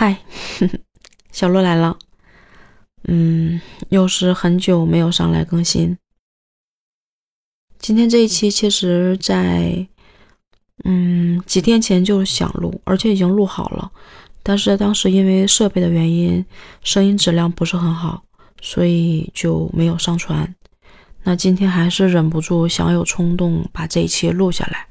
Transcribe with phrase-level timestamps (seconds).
[0.00, 0.16] 嗨，
[1.30, 1.98] 小鹿来了。
[3.04, 5.94] 嗯，又是很久没有上来更新。
[7.78, 9.86] 今天这一期其实，在
[10.84, 13.92] 嗯几天前就想录，而且已经录好了，
[14.42, 16.42] 但是当时因为设备的原因，
[16.82, 18.22] 声音质量不是很好，
[18.62, 20.54] 所以就没有上传。
[21.24, 24.86] 那今天还是忍不住想有冲动把这一期录下来，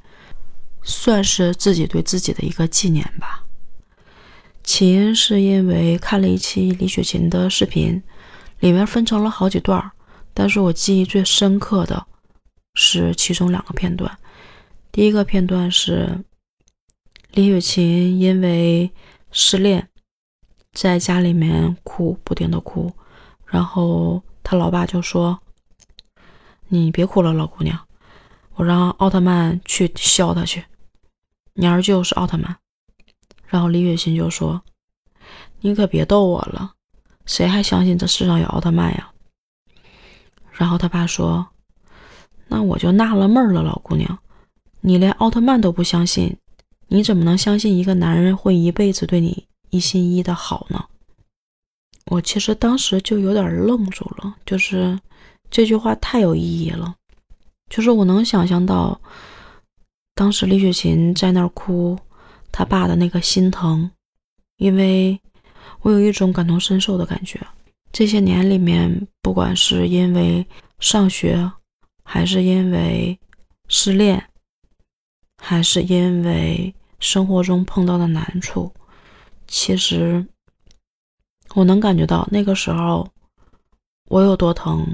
[0.84, 3.44] 算是自己对自己的一个纪念吧。
[4.70, 8.04] 起因是因为看了一期李雪琴的视频，
[8.60, 9.92] 里面分成了好几段
[10.32, 12.06] 但是我记忆最深刻的
[12.76, 14.16] 是其中两个片段。
[14.92, 16.24] 第一个片段是
[17.32, 18.92] 李雪琴因为
[19.32, 19.90] 失恋，
[20.74, 22.94] 在家里面哭，不停的哭，
[23.48, 25.40] 然后他老爸就说
[26.70, 27.88] ：“你别哭了，老姑娘，
[28.54, 30.64] 我让奥特曼去削他去，
[31.56, 32.56] 你二舅是奥特曼。”
[33.50, 34.62] 然后李雪琴就说
[35.60, 36.74] ：“你可别逗我了，
[37.26, 39.10] 谁还相信这世上有奥特曼呀？”
[40.54, 41.48] 然后他爸说
[42.48, 44.20] ：“那我就纳了闷了，老姑娘，
[44.82, 46.38] 你连奥特曼都不相信，
[46.90, 50.86] 你怎么能相信一个男人会一辈子对你一心一意的好呢？”
[52.12, 55.00] 我其实当时就有点愣住了，就是
[55.50, 56.96] 这句话太有意义了，
[57.68, 59.02] 就是我能想象到
[60.14, 61.98] 当时李雪琴在那儿哭。
[62.52, 63.90] 他爸的那个心疼，
[64.58, 65.20] 因为
[65.82, 67.40] 我有一种感同身受的感觉。
[67.92, 70.46] 这些年里面，不管是因为
[70.80, 71.52] 上学，
[72.04, 73.20] 还是因为
[73.68, 74.30] 失恋，
[75.38, 78.72] 还是因为生活中碰到的难处，
[79.48, 80.24] 其实
[81.56, 83.10] 我能感觉到那个时候
[84.10, 84.86] 我有多疼，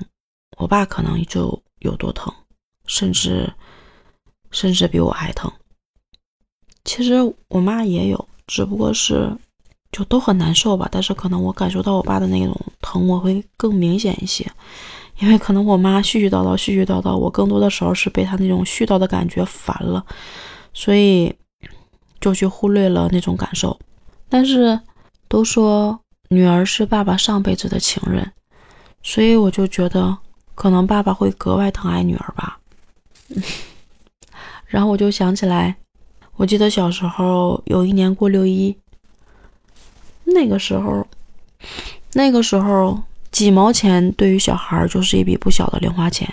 [0.58, 2.33] 我爸可能就有多疼，
[2.88, 3.52] 甚至
[4.52, 5.52] 甚至比我还疼。
[6.86, 7.16] 其实
[7.50, 9.36] 我妈也有，只不过是
[9.91, 10.88] 就都很难受吧。
[10.92, 14.45] 但是可能我感受到我爸的那种疼，我会更明显一些，
[15.19, 20.05] 因为可能我妈絮絮叨叨、絮絮叨叨，我更多的时候是被她那种絮叨的感觉烦了，
[20.73, 21.33] 所以
[22.21, 23.77] 就去忽略了那种感受。
[24.30, 24.80] 但是
[25.27, 25.99] 都说
[26.30, 28.31] 女儿是爸爸上辈子的情人，
[29.02, 30.15] 所以我就觉得
[30.54, 32.60] 可能爸爸会格外疼爱女儿吧。
[34.67, 35.76] 然后我就想起来。
[36.38, 38.76] 我记得小时候有一年过六一，
[40.26, 41.08] 那个时候，
[42.12, 43.02] 那个时候
[43.32, 46.32] 几毛钱对于小孩就是一笔不小的零花钱。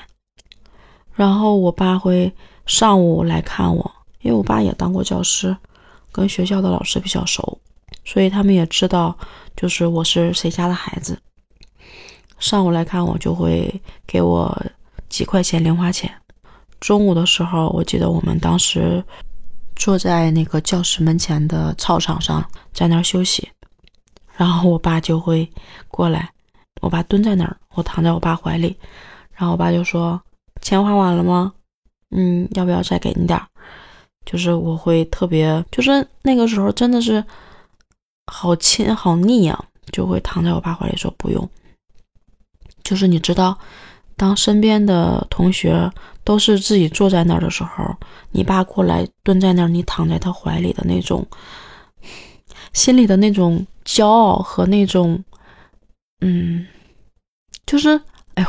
[1.14, 2.32] 然后我爸会
[2.66, 3.92] 上午来看我，
[4.22, 5.56] 因为我爸也当过教师，
[6.10, 7.60] 跟学校的老师比较熟，
[8.04, 9.16] 所以他们也知道
[9.56, 11.16] 就是我是谁家的孩子。
[12.40, 13.72] 上午来看我就会
[14.04, 14.66] 给我
[15.08, 16.12] 几块钱零花钱。
[16.80, 19.04] 中午的时候，我记得我们当时。
[19.82, 23.50] 坐在那个教室门前的操场上，在那儿休息，
[24.36, 25.50] 然后我爸就会
[25.88, 26.30] 过来，
[26.80, 28.78] 我爸蹲在那儿，我躺在我爸怀里，
[29.32, 30.22] 然后我爸就说
[30.62, 31.52] ：“钱花完了吗？
[32.12, 33.44] 嗯，要不要再给你点儿？”
[34.24, 37.24] 就是我会特别，就是那个时候真的是
[38.26, 41.50] 好亲好腻啊，就会躺在我爸怀里说不用。
[42.84, 43.58] 就是你知道，
[44.16, 45.90] 当身边的同学。
[46.24, 47.91] 都是自己坐在那儿的时候，
[48.32, 51.26] 你爸过来蹲在那儿，你躺在他怀里的那种，
[52.72, 55.22] 心里的那种骄傲和那种，
[56.20, 56.66] 嗯，
[57.66, 57.90] 就是
[58.34, 58.48] 哎呦，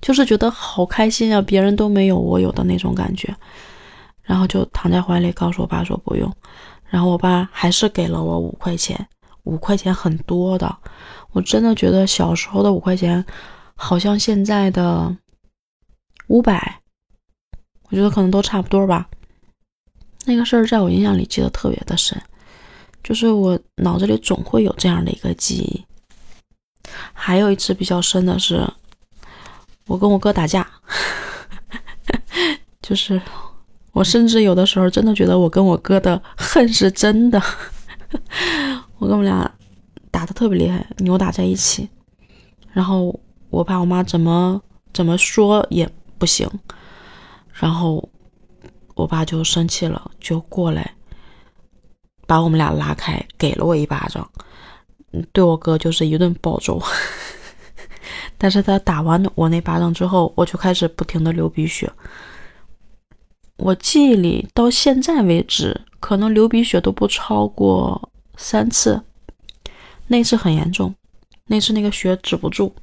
[0.00, 1.42] 就是觉得好开心啊！
[1.42, 3.34] 别人都没有我有的那种感觉，
[4.22, 6.34] 然后就躺在怀里，告诉我爸说不用，
[6.86, 9.06] 然后我爸还是给了我五块钱，
[9.44, 10.74] 五块钱很多的，
[11.32, 13.22] 我真的觉得小时候的五块钱，
[13.74, 15.14] 好像现在的
[16.28, 16.79] 五百。
[17.90, 19.08] 我觉得可能都差不多吧。
[20.24, 22.20] 那个事儿在我印象里记得特别的深，
[23.02, 25.84] 就是我脑子里总会有这样的一个记忆。
[27.12, 28.66] 还有一次比较深的是，
[29.86, 30.66] 我跟我哥打架，
[32.82, 33.20] 就是
[33.92, 37.42] 我甚至有的时候真的觉得我跟我哥的恨是真的。
[38.98, 39.50] 我跟我们俩
[40.10, 41.88] 打的特别厉害，扭打在一起，
[42.72, 44.60] 然后我爸我妈怎么
[44.92, 45.88] 怎么说也
[46.18, 46.46] 不行。
[47.60, 48.08] 然后
[48.94, 50.90] 我爸就生气了，就过来
[52.26, 54.28] 把我们俩拉开，给了我一巴掌，
[55.32, 56.82] 对我哥就是一顿暴揍。
[58.38, 61.92] 但是他打完我那巴掌之后，我就开始不停的流鼻血。
[63.56, 69.02] 我记忆里到现在为止，可能流鼻血都不超过三次。
[70.06, 70.94] 那次很严重，
[71.46, 72.74] 那次那个血止不住。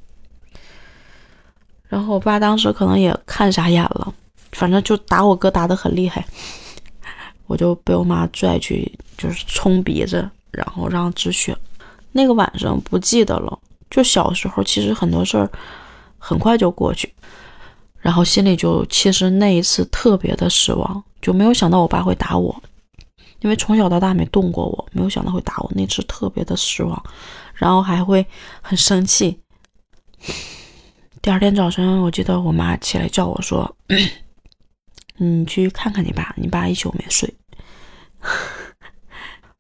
[1.88, 4.14] 然后我爸当时可能也看傻眼了。
[4.58, 6.26] 反正就打我哥打得很厉害，
[7.46, 11.56] 我就被我妈拽去，就是冲鼻子，然后让止血。
[12.12, 13.60] 那个晚上不记得了。
[13.92, 15.48] 就小时候，其实很多事儿
[16.18, 17.14] 很快就过去，
[18.00, 22.64] 然后心里就其实那一次特别的失望，就没有想到我爸会打我，
[23.42, 27.02] 因为从小到大没动过我，没有想到会打我，那次特别的失望，
[27.54, 28.26] 然后还会
[28.60, 29.40] 很生气。
[31.22, 33.72] 第二天早晨，我记得我妈起来叫我说
[35.18, 37.34] ：“你去看看你爸，你爸一宿没睡。”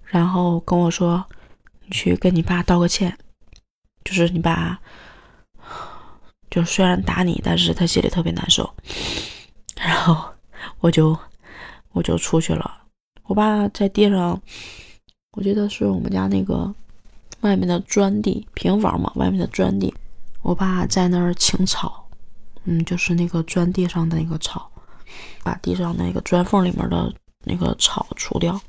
[0.06, 1.26] 然后跟我说
[1.86, 3.18] ：“你去跟你爸道个歉。”
[4.06, 4.80] 就是你爸，
[6.50, 8.74] 就虽然打你，但是他心里特别难受。
[9.76, 10.34] 然后
[10.80, 11.18] 我就
[11.92, 12.84] 我就出去了。
[13.24, 14.42] 我爸在地上，
[15.34, 16.74] 我记得是我们家那个
[17.42, 19.94] 外面的砖地，平房嘛，外面的砖地。
[20.42, 22.08] 我爸在那儿清草，
[22.64, 24.72] 嗯，就是那个砖地上的那个草，
[25.44, 27.14] 把地上那个砖缝里面的
[27.44, 28.60] 那个草除掉。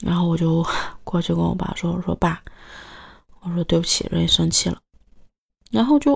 [0.00, 0.66] 然后我就
[1.04, 2.42] 过去跟我爸说：“我说爸。”
[3.42, 4.78] 我说对不起，让你生气了，
[5.70, 6.12] 然后就，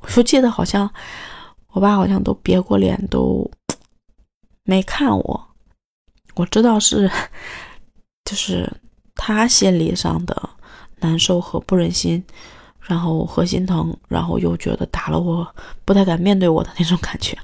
[0.00, 0.92] 我就记得好像
[1.68, 3.50] 我爸好像都别过脸，都
[4.64, 5.48] 没看我。
[6.34, 7.10] 我知道是，
[8.26, 8.70] 就是
[9.14, 10.50] 他心理上的
[10.98, 12.22] 难受和不忍心，
[12.82, 15.56] 然后和心疼，然后又觉得打了我
[15.86, 17.34] 不太敢面对我的那种感觉。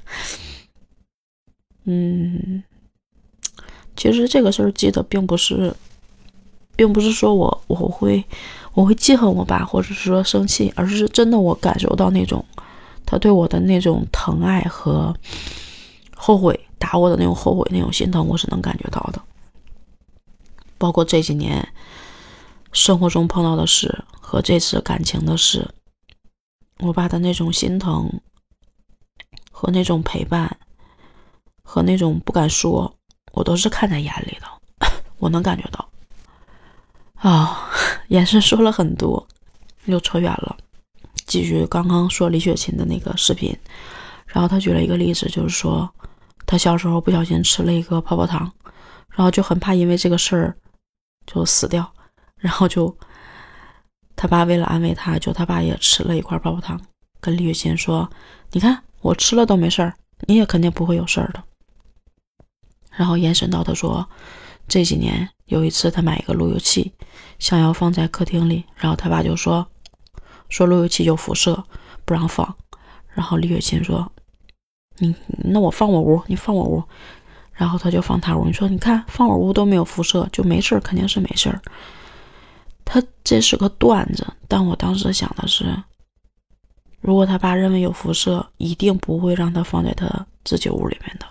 [1.85, 2.63] 嗯，
[3.95, 5.75] 其实这个事儿记得并不是。
[6.73, 8.25] 并不是说我我会
[8.73, 12.43] 我会记恨我爸，或者是说生气，而是真的我感受到那种
[13.05, 15.13] 他对我的那种疼爱和
[16.15, 19.21] 后悔，打我的那种后悔、那种心疼，我是能感觉到的。
[20.79, 21.67] 包括这几年
[22.71, 25.69] 生活中碰到的事和这次感情的事，
[26.79, 28.09] 我爸的那种心疼
[29.51, 30.57] 和那种陪伴
[31.71, 32.93] 和那种不敢说，
[33.31, 35.89] 我都是看在眼里的， 我能感觉到。
[37.15, 37.71] 啊，
[38.09, 39.25] 延伸说了很多，
[39.85, 40.57] 又扯远了。
[41.25, 43.57] 继续刚刚说李雪琴的那个视频，
[44.27, 45.89] 然后他举了一个例子，就是说
[46.45, 48.51] 他小时候不小心吃了一个泡泡糖，
[49.11, 50.57] 然后就很怕因为这个事儿
[51.25, 51.89] 就死掉，
[52.35, 52.93] 然后就
[54.17, 56.77] 他爸为了安慰他，就他爸也吃了一块泡泡糖，
[57.21, 58.09] 跟李雪琴说
[58.51, 59.93] ：“你看我吃了都没事儿，
[60.27, 61.41] 你也肯定不会有事儿的。”
[62.91, 64.07] 然后延伸到他说。
[64.67, 66.93] 这几年有一次，他买一个路由器，
[67.39, 69.67] 想要放在客厅里，然后他爸就说
[70.47, 71.61] ：“说路由器有辐射，
[72.05, 72.55] 不让放。”
[73.13, 74.09] 然后李雪琴说
[74.99, 76.81] ：“你那我放我屋，你放我屋。”
[77.51, 78.45] 然后他就放他屋。
[78.45, 81.61] 你说你看放我屋都没有辐射，就没事儿，肯定是没事儿。
[82.85, 85.65] 他这是个段子，但我当时想的是，
[87.01, 91.25] 如果他爸认为有辐射，一定不会让他放在他自己屋里面的。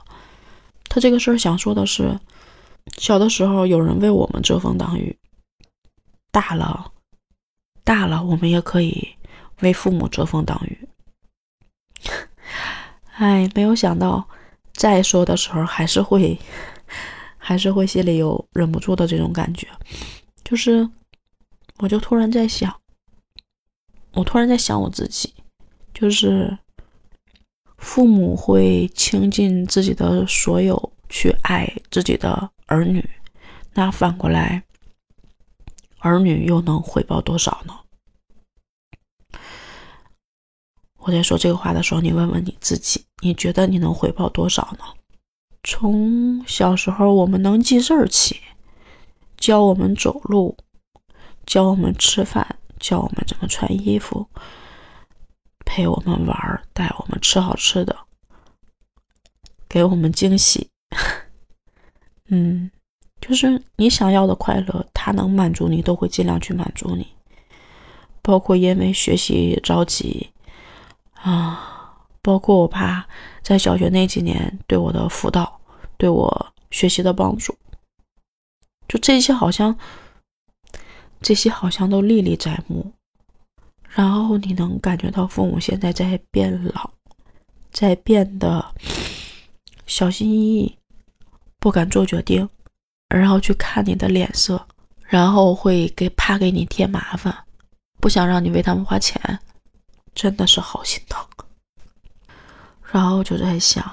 [0.90, 2.20] 他这个事儿想说的是。
[2.96, 5.14] 小的时候，有人为我们遮风挡雨；
[6.32, 6.90] 大了，
[7.84, 9.06] 大了，我们也可以
[9.60, 10.88] 为父母遮风挡雨。
[13.16, 14.26] 哎，没有想到，
[14.72, 16.36] 再说的时候还是会，
[17.36, 19.68] 还是会心里有忍不住的这种感觉。
[20.42, 20.88] 就是，
[21.78, 22.74] 我就突然在想，
[24.14, 25.32] 我突然在想我自己，
[25.92, 26.58] 就是
[27.80, 32.50] 父母会倾尽自己的所有去爱自己的。
[32.66, 33.04] 儿女，
[33.74, 34.62] 那反过来，
[35.98, 37.74] 儿女又能回报多少呢？
[40.98, 44.84] 我在说这个话的时候，你问问你自己，你觉得你能回报多少呢？
[45.64, 48.40] 从小时候我们能记事儿起，
[49.36, 50.56] 教我们走路，
[51.44, 54.28] 教我们吃饭，教我们怎么穿衣服，
[55.72, 57.96] 陪我们玩，带我们吃好吃的，
[59.68, 60.68] 给我们惊喜。
[62.26, 62.68] 嗯，
[63.20, 67.06] 就是你想要的快乐，他能满足你，都会尽量去满足你。
[68.20, 70.32] 包括因为学习着急
[71.14, 73.06] 啊，包括我爸
[73.40, 75.60] 在小学那几年对我的辅导，
[75.96, 77.56] 对我学习的帮助，
[78.88, 79.78] 就这些好像，
[81.22, 82.92] 这些好像都历历在目。
[83.94, 86.90] 然后你能感觉到父母现在在变老，
[87.70, 88.74] 在变得
[89.86, 90.76] 小心翼翼。
[91.62, 92.48] 不敢做决定，
[93.10, 94.66] 然后去看你的脸色，
[95.02, 97.36] 然后会给怕给你添麻烦，
[98.00, 99.38] 不想让你为他们花钱，
[100.14, 101.22] 真的是好心疼。
[102.90, 103.84] 然后就在想，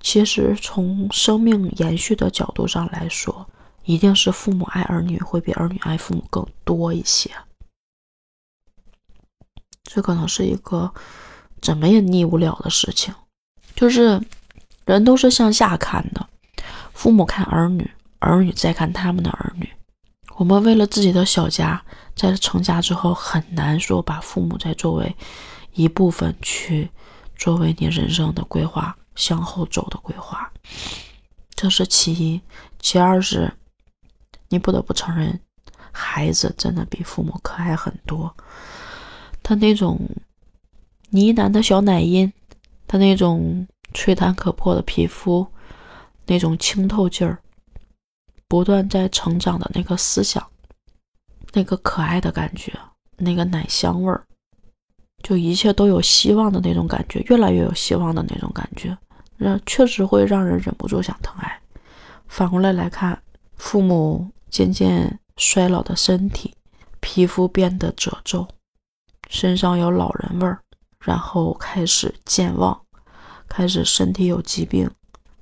[0.00, 3.48] 其实从生命延续的角度上来说，
[3.84, 7.30] 一定是父母爱儿女会比儿女爱父母更多一些。
[9.84, 10.92] 这可能是一个
[11.60, 13.14] 怎么也逆不了的事情，
[13.76, 14.20] 就是。
[14.86, 16.28] 人都是向下看的，
[16.92, 19.66] 父母看儿女，儿女再看他们的儿女。
[20.36, 21.82] 我们为了自己的小家，
[22.14, 25.16] 在成家之后很难说把父母再作为
[25.72, 26.90] 一部分去
[27.34, 30.52] 作为你人生的规划，向后走的规划，
[31.54, 32.38] 这是其一。
[32.78, 33.50] 其二是，
[34.50, 35.40] 你不得不承认，
[35.90, 38.36] 孩子真的比父母可爱很多。
[39.44, 40.00] 他那种
[41.10, 42.32] 呢喃的小奶音，
[42.88, 45.46] 他那种吹弹可破的皮肤，
[46.26, 47.38] 那种清透劲儿。
[48.46, 50.44] 不断在成长的那个思想，
[51.52, 52.72] 那个可爱的感觉，
[53.16, 54.24] 那个奶香味儿，
[55.22, 58.96] 就一切都有希望的那种感觉，越来越有希望的那种感觉，
[59.36, 61.60] 让确实会让人忍不住想疼爱。
[62.28, 63.20] 反过来来看，
[63.56, 66.54] 父母渐渐衰老的身体，
[67.00, 68.46] 皮肤变得褶皱，
[69.28, 70.58] 身上有老人味儿，
[71.00, 72.80] 然后开始健忘，
[73.48, 74.90] 开始身体有疾病，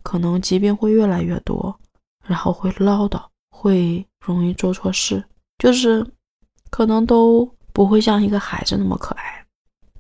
[0.03, 1.79] 可能疾病会越来越多。
[2.25, 3.21] 然后会唠叨，
[3.51, 5.25] 会容易做错事，
[5.59, 6.07] 就是
[6.71, 9.45] 可能都不会像一个孩子那么可爱，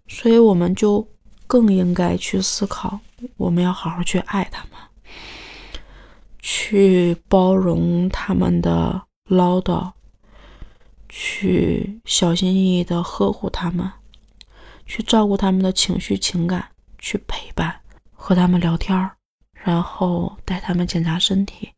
[0.07, 1.05] 所以我们就
[1.49, 3.01] 更应该去思考，
[3.37, 4.71] 我们要好好去爱他们，
[6.39, 9.91] 去包容他们的唠叨，
[11.15, 13.93] 去小心翼翼的呵护他们，
[14.87, 19.11] 去照顾他们的情绪情感，去陪伴，和他们聊天
[19.53, 21.69] 然后带他们检查身体。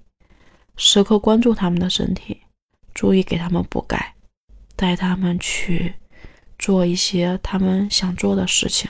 [0.76, 2.40] 时刻关注他们的身体，
[2.94, 4.14] 注意给他们补钙，
[4.76, 5.92] 带他们去
[6.56, 8.88] 做一些他们想做的事情，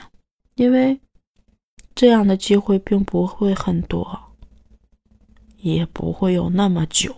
[0.53, 0.99] 因为
[1.95, 4.35] 这样的机会并不会很多，
[5.57, 7.15] 也不会有那么久。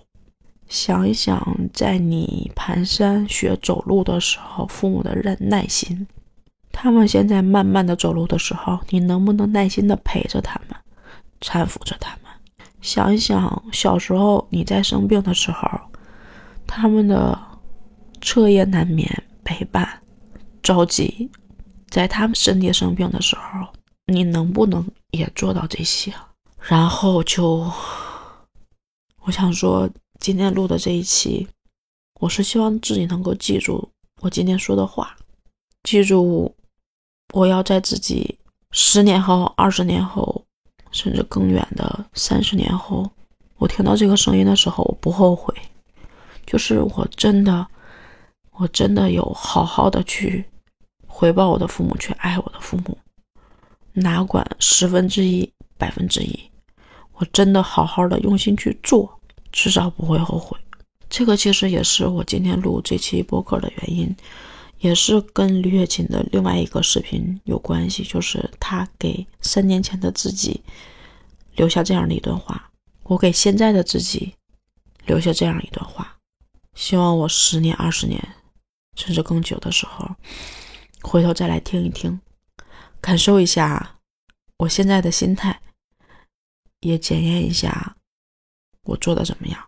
[0.68, 6.06] 想一想，在你蹒跚学走路的时候，父母的忍耐心；
[6.72, 10.78] 他们现在慢慢的走路的时候，你能不能耐心的陪着他们，
[11.40, 12.32] 搀扶着他们？
[12.82, 15.70] 想一想，小时候你在生病的时候，
[16.68, 17.40] 他们的
[18.20, 19.10] 彻夜难眠、
[19.44, 20.02] 陪伴、
[20.62, 21.30] 着急，
[21.90, 23.68] 在他们身体生病的时候，
[24.08, 26.14] 你能不能也做到这些？
[26.60, 27.72] 然后就，
[29.24, 31.48] 我想说，今天录的这一期，
[32.20, 33.90] 我是希望自己能够记住
[34.22, 35.16] 我今天说的话，
[35.84, 36.54] 记住
[37.34, 38.38] 我要在自己
[38.72, 40.44] 十年后、二十年后。
[40.90, 43.08] 甚至更远的三十年后，
[43.58, 45.54] 我听到这个声音的时候，我不后悔。
[46.46, 47.68] 就是我真的，
[48.52, 50.46] 我真的有好好的去
[51.06, 52.98] 回报我的父母，去爱我的父母，
[53.92, 56.40] 哪管十分之一、百分之一，
[57.16, 59.17] 我真的好好的用心去做，
[59.52, 60.58] 至少不会后悔。
[61.10, 64.16] 这个其实也是我今天录这期播客的原因。
[64.80, 70.62] 也是跟李雪琴的另外一个视频有关系，就是她给三年前的自己
[71.56, 72.70] 留下这样的一段话，
[73.02, 74.36] 我给现在的自己
[75.08, 76.16] 留下这样一段话，
[76.76, 78.22] 希望我十年、二十年，
[78.96, 80.08] 甚至更久的时候，
[81.02, 82.22] 回头再来听一听，
[83.02, 83.98] 感受一下
[84.58, 85.60] 我现在的心态，
[86.82, 87.96] 也检验一下
[88.88, 89.64] 我做的怎么样。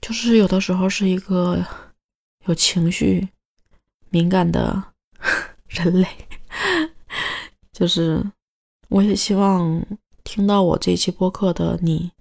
[0.00, 1.64] 就是有的时候是一个
[2.46, 3.28] 有情绪。
[4.10, 4.80] 敏感的
[5.66, 6.06] 人类，
[7.72, 8.24] 就是
[8.88, 9.84] 我也希望
[10.22, 12.12] 听到我这期播客的你，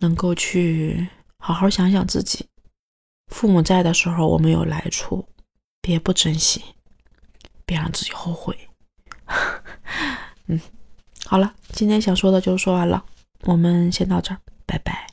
[0.00, 1.08] 能够去
[1.38, 2.46] 好好想想自己。
[3.28, 5.26] 父母在的时候，我们有来处，
[5.80, 6.62] 别不珍惜，
[7.64, 8.54] 别让自己后悔。
[10.44, 10.60] 嗯，
[11.24, 13.02] 好了，今天想说的就说完了，
[13.44, 15.09] 我们先到这儿，拜拜。